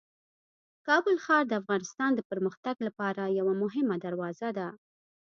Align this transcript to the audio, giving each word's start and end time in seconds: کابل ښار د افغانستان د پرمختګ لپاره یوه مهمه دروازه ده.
کابل 0.87 1.15
ښار 1.25 1.43
د 1.47 1.53
افغانستان 1.61 2.09
د 2.15 2.19
پرمختګ 2.29 2.75
لپاره 2.87 3.33
یوه 3.39 3.53
مهمه 3.63 3.95
دروازه 4.05 4.49
ده. 4.57 4.67